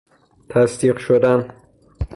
[0.49, 1.53] تصدیق شدن